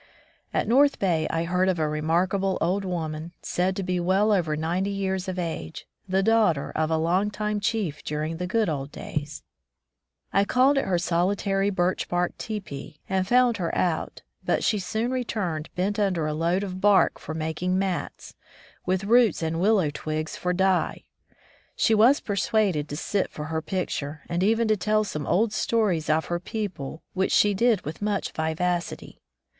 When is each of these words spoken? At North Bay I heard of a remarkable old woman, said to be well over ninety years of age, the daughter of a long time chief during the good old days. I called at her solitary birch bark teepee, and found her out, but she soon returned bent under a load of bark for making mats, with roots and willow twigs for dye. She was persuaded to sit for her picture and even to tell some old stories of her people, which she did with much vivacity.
At 0.51 0.67
North 0.67 0.97
Bay 0.97 1.27
I 1.29 1.43
heard 1.43 1.69
of 1.69 1.77
a 1.77 1.87
remarkable 1.87 2.57
old 2.59 2.83
woman, 2.83 3.33
said 3.43 3.75
to 3.75 3.83
be 3.83 3.99
well 3.99 4.31
over 4.31 4.57
ninety 4.57 4.89
years 4.89 5.27
of 5.27 5.37
age, 5.37 5.85
the 6.09 6.23
daughter 6.23 6.71
of 6.71 6.89
a 6.89 6.97
long 6.97 7.29
time 7.29 7.59
chief 7.59 8.03
during 8.03 8.37
the 8.37 8.47
good 8.47 8.67
old 8.67 8.91
days. 8.91 9.43
I 10.33 10.43
called 10.43 10.79
at 10.79 10.85
her 10.85 10.97
solitary 10.97 11.69
birch 11.69 12.09
bark 12.09 12.35
teepee, 12.39 12.99
and 13.07 13.27
found 13.27 13.57
her 13.57 13.77
out, 13.77 14.23
but 14.43 14.63
she 14.63 14.79
soon 14.79 15.11
returned 15.11 15.69
bent 15.75 15.99
under 15.99 16.25
a 16.25 16.33
load 16.33 16.63
of 16.63 16.81
bark 16.81 17.19
for 17.19 17.35
making 17.35 17.77
mats, 17.77 18.33
with 18.87 19.03
roots 19.03 19.43
and 19.43 19.59
willow 19.61 19.91
twigs 19.91 20.35
for 20.35 20.51
dye. 20.51 21.03
She 21.75 21.93
was 21.93 22.21
persuaded 22.21 22.89
to 22.89 22.97
sit 22.97 23.29
for 23.29 23.45
her 23.53 23.61
picture 23.61 24.23
and 24.27 24.41
even 24.41 24.67
to 24.69 24.75
tell 24.75 25.03
some 25.03 25.27
old 25.27 25.53
stories 25.53 26.09
of 26.09 26.25
her 26.25 26.39
people, 26.39 27.03
which 27.13 27.31
she 27.31 27.53
did 27.53 27.81
with 27.85 28.01
much 28.01 28.31
vivacity. 28.31 29.21